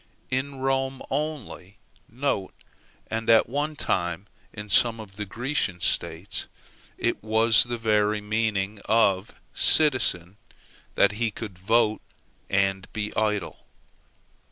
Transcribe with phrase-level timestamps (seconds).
[0.31, 1.77] In Rome only,
[2.09, 6.47] (and at one time in some of the Grecian states,)
[6.97, 10.37] it was the very meaning of citizen
[10.95, 12.01] that he could vote
[12.49, 13.67] and be idle.